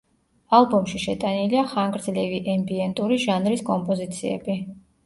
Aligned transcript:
ალბომში 0.59 1.01
შეტანილია 1.03 1.67
ხანგრძლივი 1.75 2.43
ემბიენტური 2.55 3.21
ჟანრის 3.29 3.67
კომპოზიციები. 3.71 4.61